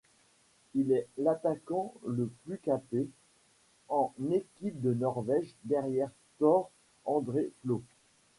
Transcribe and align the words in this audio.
Il 0.73 0.91
est 0.93 1.07
l'attaquant 1.19 1.93
le 2.07 2.25
plus 2.43 2.57
capé 2.57 3.07
en 3.87 4.11
équipe 4.31 4.81
de 4.81 4.95
Norvège 4.95 5.53
derrière 5.65 6.09
Tore 6.39 6.71
André 7.05 7.51
Flo. 7.61 7.83